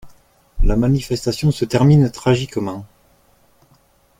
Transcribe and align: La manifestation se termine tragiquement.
La 0.63 0.75
manifestation 0.77 1.51
se 1.51 1.63
termine 1.63 2.09
tragiquement. 2.09 2.87